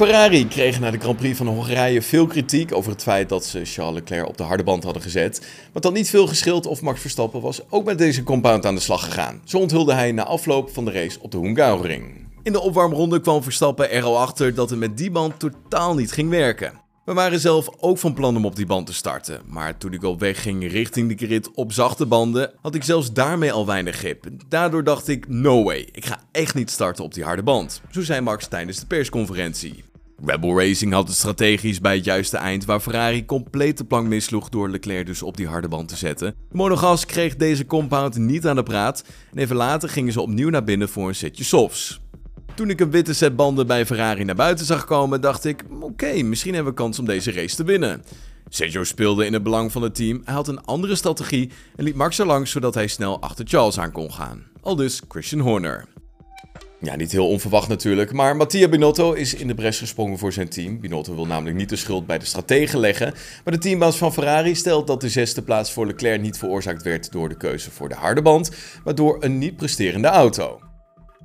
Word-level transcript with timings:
Ferrari 0.00 0.48
kreeg 0.48 0.80
na 0.80 0.90
de 0.90 0.98
Grand 0.98 1.16
Prix 1.16 1.36
van 1.36 1.46
Hongarije 1.46 2.02
veel 2.02 2.26
kritiek 2.26 2.74
over 2.74 2.90
het 2.90 3.02
feit 3.02 3.28
dat 3.28 3.44
ze 3.44 3.64
Charles 3.64 3.94
Leclerc 3.94 4.28
op 4.28 4.36
de 4.36 4.42
harde 4.42 4.62
band 4.62 4.84
hadden 4.84 5.02
gezet. 5.02 5.46
Maar 5.72 5.82
dan 5.82 5.92
niet 5.92 6.10
veel 6.10 6.26
geschild 6.26 6.66
of 6.66 6.82
Max 6.82 7.00
Verstappen 7.00 7.40
was 7.40 7.60
ook 7.70 7.84
met 7.84 7.98
deze 7.98 8.22
compound 8.22 8.66
aan 8.66 8.74
de 8.74 8.80
slag 8.80 9.04
gegaan. 9.04 9.40
Zo 9.44 9.58
onthulde 9.58 9.92
hij 9.92 10.12
na 10.12 10.24
afloop 10.24 10.70
van 10.70 10.84
de 10.84 10.90
race 10.90 11.18
op 11.20 11.30
de 11.30 11.38
Hungaroring. 11.38 12.26
In 12.42 12.52
de 12.52 12.60
opwarmronde 12.60 13.20
kwam 13.20 13.42
Verstappen 13.42 13.90
er 13.90 14.02
al 14.02 14.18
achter 14.18 14.54
dat 14.54 14.70
het 14.70 14.78
met 14.78 14.96
die 14.96 15.10
band 15.10 15.38
totaal 15.38 15.94
niet 15.94 16.12
ging 16.12 16.30
werken. 16.30 16.72
We 17.10 17.16
waren 17.16 17.40
zelf 17.40 17.68
ook 17.80 17.98
van 17.98 18.14
plan 18.14 18.36
om 18.36 18.44
op 18.44 18.56
die 18.56 18.66
band 18.66 18.86
te 18.86 18.94
starten, 18.94 19.40
maar 19.46 19.78
toen 19.78 19.92
ik 19.92 20.02
op 20.02 20.20
weg 20.20 20.42
ging 20.42 20.70
richting 20.70 21.08
de 21.08 21.26
grid 21.26 21.50
op 21.54 21.72
zachte 21.72 22.06
banden, 22.06 22.52
had 22.60 22.74
ik 22.74 22.84
zelfs 22.84 23.12
daarmee 23.12 23.52
al 23.52 23.66
weinig 23.66 23.96
grip. 23.96 24.26
Daardoor 24.48 24.84
dacht 24.84 25.08
ik, 25.08 25.28
no 25.28 25.62
way, 25.64 25.88
ik 25.92 26.04
ga 26.04 26.22
echt 26.32 26.54
niet 26.54 26.70
starten 26.70 27.04
op 27.04 27.14
die 27.14 27.24
harde 27.24 27.42
band. 27.42 27.82
Zo 27.90 28.02
zei 28.02 28.20
Max 28.20 28.48
tijdens 28.48 28.80
de 28.80 28.86
persconferentie. 28.86 29.84
Rebel 30.24 30.58
Racing 30.58 30.92
had 30.92 31.08
het 31.08 31.16
strategisch 31.16 31.80
bij 31.80 31.94
het 31.94 32.04
juiste 32.04 32.36
eind, 32.36 32.64
waar 32.64 32.80
Ferrari 32.80 33.26
compleet 33.26 33.78
de 33.78 33.84
plank 33.84 34.08
misloeg 34.08 34.48
door 34.48 34.68
Leclerc 34.68 35.06
dus 35.06 35.22
op 35.22 35.36
die 35.36 35.48
harde 35.48 35.68
band 35.68 35.88
te 35.88 35.96
zetten. 35.96 36.34
Monogas 36.52 37.06
kreeg 37.06 37.36
deze 37.36 37.66
compound 37.66 38.18
niet 38.18 38.46
aan 38.46 38.56
de 38.56 38.62
praat 38.62 39.04
en 39.32 39.38
even 39.38 39.56
later 39.56 39.88
gingen 39.88 40.12
ze 40.12 40.20
opnieuw 40.20 40.50
naar 40.50 40.64
binnen 40.64 40.88
voor 40.88 41.08
een 41.08 41.14
setje 41.14 41.44
softs. 41.44 42.00
Toen 42.60 42.70
ik 42.70 42.80
een 42.80 42.90
witte 42.90 43.14
set 43.14 43.36
banden 43.36 43.66
bij 43.66 43.86
Ferrari 43.86 44.24
naar 44.24 44.34
buiten 44.34 44.66
zag 44.66 44.84
komen, 44.84 45.20
dacht 45.20 45.44
ik: 45.44 45.64
oké, 45.80 46.22
misschien 46.22 46.54
hebben 46.54 46.72
we 46.72 46.78
kans 46.78 46.98
om 46.98 47.04
deze 47.04 47.32
race 47.32 47.56
te 47.56 47.64
winnen. 47.64 48.02
Sergio 48.48 48.84
speelde 48.84 49.26
in 49.26 49.32
het 49.32 49.42
belang 49.42 49.72
van 49.72 49.82
het 49.82 49.94
team, 49.94 50.22
hij 50.24 50.34
had 50.34 50.48
een 50.48 50.64
andere 50.64 50.94
strategie 50.94 51.50
en 51.76 51.84
liet 51.84 51.94
Max 51.94 52.18
er 52.18 52.26
langs 52.26 52.50
zodat 52.50 52.74
hij 52.74 52.86
snel 52.86 53.20
achter 53.20 53.46
Charles 53.48 53.78
aan 53.78 53.92
kon 53.92 54.12
gaan. 54.12 54.42
Al 54.60 54.76
dus 54.76 55.02
Christian 55.08 55.40
Horner. 55.40 55.84
Ja, 56.80 56.96
niet 56.96 57.12
heel 57.12 57.28
onverwacht 57.28 57.68
natuurlijk, 57.68 58.12
maar 58.12 58.36
Mattia 58.36 58.68
Binotto 58.68 59.12
is 59.12 59.34
in 59.34 59.46
de 59.46 59.54
bres 59.54 59.78
gesprongen 59.78 60.18
voor 60.18 60.32
zijn 60.32 60.48
team. 60.48 60.80
Binotto 60.80 61.14
wil 61.14 61.26
namelijk 61.26 61.56
niet 61.56 61.68
de 61.68 61.76
schuld 61.76 62.06
bij 62.06 62.18
de 62.18 62.24
strategen 62.24 62.78
leggen, 62.78 63.14
maar 63.44 63.54
de 63.54 63.60
teambaas 63.60 63.96
van 63.96 64.12
Ferrari 64.12 64.54
stelt 64.54 64.86
dat 64.86 65.00
de 65.00 65.08
zesde 65.08 65.42
plaats 65.42 65.72
voor 65.72 65.86
Leclerc 65.86 66.20
niet 66.20 66.38
veroorzaakt 66.38 66.82
werd 66.82 67.12
door 67.12 67.28
de 67.28 67.36
keuze 67.36 67.70
voor 67.70 67.88
de 67.88 67.94
harde 67.94 68.22
band, 68.22 68.50
maar 68.84 68.94
door 68.94 69.16
een 69.20 69.38
niet 69.38 69.56
presterende 69.56 70.08
auto. 70.08 70.60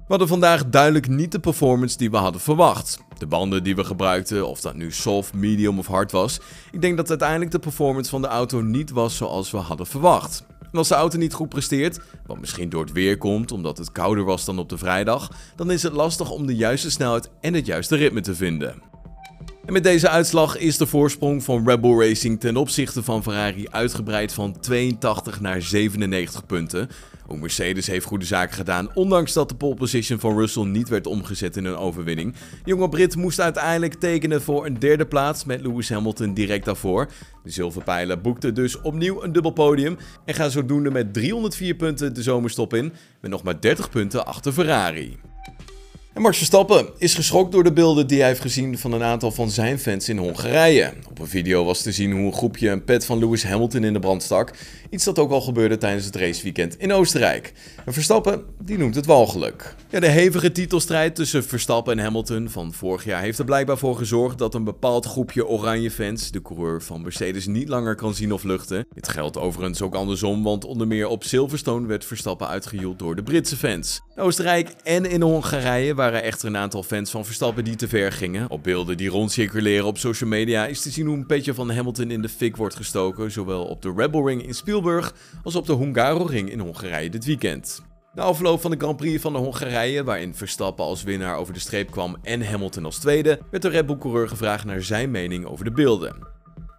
We 0.06 0.12
hadden 0.12 0.28
vandaag 0.28 0.70
duidelijk 0.70 1.08
niet 1.08 1.32
de 1.32 1.40
performance 1.40 1.98
die 1.98 2.12
we 2.12 2.18
hadden 2.18 2.42
verwacht. 2.42 2.98
De 3.18 3.28
banden 3.28 3.64
die 3.64 3.76
we 3.76 3.84
gebruikten, 3.84 4.48
of 4.48 4.62
dat 4.62 4.76
nu 4.76 4.92
soft, 4.92 5.34
medium 5.34 5.80
of 5.80 5.88
hard 5.88 6.12
was, 6.12 6.40
ik 6.72 6.82
denk 6.82 6.98
dat 6.98 7.10
uiteindelijk 7.10 7.52
de 7.52 7.60
performance 7.60 8.10
van 8.10 8.22
de 8.22 8.28
auto 8.28 8.62
niet 8.62 8.92
was 8.92 9.16
zoals 9.16 9.52
we 9.52 9.58
hadden 9.58 9.88
verwacht. 9.88 10.44
En 10.72 10.78
als 10.78 10.88
de 10.88 10.96
auto 10.96 11.18
niet 11.18 11.34
goed 11.34 11.50
presteert, 11.50 12.00
wat 12.26 12.40
misschien 12.40 12.70
door 12.70 12.82
het 12.82 12.92
weer 12.92 13.18
komt 13.18 13.52
omdat 13.52 13.78
het 13.78 13.92
kouder 13.92 14.24
was 14.24 14.46
dan 14.46 14.60
op 14.60 14.70
de 14.70 14.78
vrijdag, 14.78 15.32
dan 15.56 15.72
is 15.72 15.84
het 15.84 15.94
lastig 15.94 16.32
om 16.32 16.46
de 16.46 16.56
juiste 16.56 16.92
snelheid 16.92 17.30
en 17.42 17.54
het 17.54 17.66
juiste 17.66 17.96
ritme 17.96 18.22
te 18.22 18.36
vinden. 18.36 18.95
En 19.66 19.74
met 19.74 19.84
deze 19.84 20.10
uitslag 20.10 20.58
is 20.58 20.78
de 20.78 20.86
voorsprong 20.86 21.44
van 21.44 21.68
Rebel 21.70 22.02
Racing 22.02 22.40
ten 22.40 22.58
opzichte 22.58 23.04
van 23.04 23.24
Ferrari 23.24 23.68
uitgebreid 23.70 24.34
van 24.34 24.60
82 24.60 25.40
naar 25.42 25.62
97 25.62 26.46
punten. 26.46 26.90
Ook 27.28 27.40
Mercedes 27.40 27.88
heeft 27.88 28.06
goede 28.06 28.26
zaken 28.26 28.56
gedaan, 28.56 28.90
ondanks 28.94 29.34
dat 29.34 29.50
de 29.50 29.56
pole 29.56 29.76
position 29.76 30.20
van 30.20 30.38
Russell 30.38 30.64
niet 30.64 30.90
werd 30.90 31.08
omgezet 31.08 31.58
in 31.58 31.66
een 31.66 31.76
overwinning. 31.76 32.34
De 32.34 32.40
jonge 32.70 32.90
Brit 32.90 33.16
moest 33.16 33.40
uiteindelijk 33.40 33.94
tekenen 33.94 34.42
voor 34.42 34.66
een 34.66 34.80
derde 34.80 35.06
plaats 35.06 35.46
met 35.46 35.62
Lewis 35.62 35.90
Hamilton 35.90 36.34
direct 36.34 36.66
daarvoor. 36.66 37.08
De 37.44 37.50
zilverpijlen 37.50 38.22
boekten 38.22 38.54
dus 38.54 38.82
opnieuw 38.82 39.24
een 39.24 39.32
dubbel 39.32 39.52
podium 39.52 39.98
en 40.26 40.34
gaan 40.34 40.52
zodoende 40.52 40.92
met 40.92 41.14
304 41.14 41.76
punten 41.76 42.14
de 42.14 42.24
zomerstop 42.24 42.74
in, 42.74 42.94
met 43.22 43.32
nog 43.32 43.44
maar 43.44 43.62
30 43.62 43.90
punten 43.90 44.26
achter 44.26 44.52
Ferrari. 44.52 45.18
En 46.16 46.22
Max 46.22 46.38
Verstappen 46.38 46.88
is 46.98 47.14
geschokt 47.14 47.52
door 47.52 47.64
de 47.64 47.74
beelden 47.74 48.08
die 48.08 48.20
hij 48.20 48.28
heeft 48.28 48.42
gezien 48.42 48.78
van 48.78 48.92
een 48.92 49.04
aantal 49.04 49.32
van 49.32 49.50
zijn 49.50 49.80
fans 49.80 50.10
in 50.10 50.18
Hongarije. 50.18 50.94
Op 51.10 51.20
een 51.20 51.28
video 51.28 51.66
was 51.66 51.82
te 51.82 51.92
zien 51.92 52.12
hoe 52.12 52.26
een 52.26 52.34
groepje 52.34 52.70
een 52.70 52.84
pet 52.84 53.06
van 53.06 53.20
Lewis 53.20 53.44
Hamilton 53.44 53.84
in 53.84 53.94
de 53.94 54.00
brand 54.00 54.24
stak. 54.24 54.54
Iets 54.96 55.04
dat 55.04 55.20
ook 55.20 55.32
al 55.32 55.42
gebeurde 55.42 55.78
tijdens 55.78 56.06
het 56.06 56.16
raceweekend 56.16 56.78
in 56.78 56.94
Oostenrijk. 56.94 57.54
En 57.86 57.94
Verstappen, 57.94 58.44
die 58.62 58.78
noemt 58.78 58.96
het 58.96 59.06
walgelijk. 59.06 59.76
Ja, 59.90 60.00
de 60.00 60.08
hevige 60.08 60.52
titelstrijd 60.52 61.16
tussen 61.16 61.44
Verstappen 61.44 61.98
en 61.98 62.04
Hamilton 62.04 62.50
van 62.50 62.74
vorig 62.74 63.04
jaar 63.04 63.22
heeft 63.22 63.40
er 63.40 63.46
blijkbaar 63.46 63.78
voor 63.78 63.98
gezorgd 63.98 64.38
dat 64.38 64.54
een 64.54 64.64
bepaald 64.64 65.06
groepje 65.06 65.48
oranje 65.48 65.92
fans 65.92 66.32
de 66.32 66.42
coureur 66.42 66.82
van 66.82 67.02
Mercedes 67.02 67.46
niet 67.46 67.70
langer 67.70 67.96
kan 67.96 68.14
zien 68.14 68.34
of 68.34 68.44
luchten. 68.44 68.86
Dit 68.94 69.08
geldt 69.08 69.38
overigens 69.38 69.82
ook 69.82 69.96
andersom, 69.96 70.44
want 70.44 70.66
onder 70.66 70.88
meer 70.88 71.08
op 71.08 71.24
Silverstone 71.24 71.88
werd 71.88 72.06
Verstappen 72.06 72.48
uitgejoeld 72.48 73.00
door 73.00 73.16
de 73.16 73.24
Britse 73.24 73.58
fans. 73.58 74.02
In 74.16 74.22
Oostenrijk 74.22 74.70
en 74.84 75.06
in 75.06 75.22
Hongarije 75.22 75.96
waren 75.96 76.24
echter 76.24 76.48
een 76.48 76.58
aantal 76.58 76.84
fans 76.84 77.12
van 77.12 77.26
Verstappen 77.26 77.64
die 77.64 77.76
te 77.76 77.88
ver 77.88 78.12
gingen. 78.12 78.50
Op 78.50 78.64
beelden 78.64 78.98
die 78.98 79.10
rondcirculeren 79.10 79.86
op 79.86 79.98
social 79.98 80.30
media 80.30 80.66
is 80.66 80.82
te 80.82 80.90
zien 80.90 81.06
hoe 81.06 81.16
een 81.16 81.26
petje 81.26 81.54
van 81.54 81.72
Hamilton 81.72 82.12
in 82.12 82.22
de 82.22 82.30
fik 82.30 82.56
wordt 82.56 82.76
gestoken, 82.76 83.32
zowel 83.32 83.66
op 83.66 83.82
de 83.82 83.94
Rebel 83.96 84.28
Ring 84.28 84.48
in 84.48 84.54
Spielberg 84.54 84.84
als 85.44 85.56
op 85.56 85.66
de 85.66 85.76
Hungaroring 85.76 86.52
in 86.52 86.60
Hongarije 86.60 87.10
dit 87.10 87.26
weekend. 87.26 87.82
Na 88.14 88.24
afloop 88.24 88.62
van 88.62 88.72
de 88.72 88.78
Grand 88.78 88.98
Prix 88.98 89.22
van 89.22 89.34
de 89.34 89.40
Hongarije, 89.40 90.04
waarin 90.04 90.36
Verstappen 90.36 90.86
als 90.86 91.04
winnaar 91.04 91.38
over 91.38 91.54
de 91.54 91.60
streep 91.60 91.92
kwam 91.92 92.18
en 92.24 92.48
Hamilton 92.48 92.86
als 92.86 92.98
tweede, 92.98 93.40
werd 93.52 93.64
de 93.64 93.70
Red 93.70 93.86
Bull-coureur 93.86 94.28
gevraagd 94.28 94.66
naar 94.66 94.84
zijn 94.84 95.12
mening 95.12 95.46
over 95.46 95.66
de 95.66 95.72
beelden. 95.72 96.16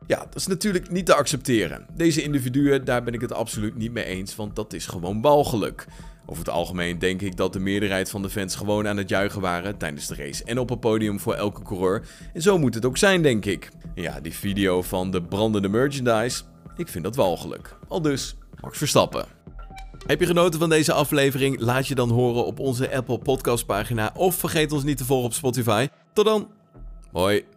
Ja, 0.06 0.18
dat 0.18 0.34
is 0.34 0.46
natuurlijk 0.46 0.90
niet 0.90 1.06
te 1.06 1.14
accepteren. 1.14 1.86
Deze 1.94 2.22
individuen, 2.22 2.84
daar 2.84 3.02
ben 3.02 3.14
ik 3.14 3.20
het 3.20 3.32
absoluut 3.32 3.76
niet 3.76 3.92
mee 3.92 4.04
eens, 4.04 4.36
want 4.36 4.56
dat 4.56 4.72
is 4.72 4.86
gewoon 4.86 5.20
walgelijk. 5.20 5.86
Over 6.26 6.44
het 6.44 6.52
algemeen 6.52 6.98
denk 6.98 7.22
ik 7.22 7.36
dat 7.36 7.52
de 7.52 7.60
meerderheid 7.60 8.10
van 8.10 8.22
de 8.22 8.30
fans 8.30 8.54
gewoon 8.54 8.88
aan 8.88 8.96
het 8.96 9.08
juichen 9.08 9.40
waren 9.40 9.76
tijdens 9.76 10.06
de 10.06 10.14
race 10.14 10.44
en 10.44 10.58
op 10.58 10.68
het 10.68 10.80
podium 10.80 11.20
voor 11.20 11.34
elke 11.34 11.62
coureur. 11.62 12.02
En 12.32 12.42
zo 12.42 12.58
moet 12.58 12.74
het 12.74 12.84
ook 12.84 12.96
zijn, 12.96 13.22
denk 13.22 13.44
ik. 13.44 13.70
ja, 13.94 14.20
die 14.20 14.34
video 14.34 14.82
van 14.82 15.10
de 15.10 15.22
brandende 15.22 15.68
merchandise, 15.68 16.42
ik 16.76 16.88
vind 16.88 17.04
dat 17.04 17.16
walgelijk. 17.16 17.76
Al 17.88 18.02
dus, 18.02 18.36
Max 18.60 18.78
Verstappen. 18.78 19.24
Heb 20.06 20.20
je 20.20 20.26
genoten 20.26 20.60
van 20.60 20.68
deze 20.68 20.92
aflevering? 20.92 21.60
Laat 21.60 21.86
je 21.86 21.94
dan 21.94 22.10
horen 22.10 22.44
op 22.44 22.58
onze 22.58 22.94
Apple 22.94 23.18
Podcast 23.18 23.66
pagina 23.66 24.10
of 24.14 24.34
vergeet 24.34 24.72
ons 24.72 24.84
niet 24.84 24.96
te 24.96 25.04
volgen 25.04 25.26
op 25.26 25.32
Spotify. 25.32 25.88
Tot 26.12 26.24
dan. 26.24 26.50
Hoi. 27.12 27.55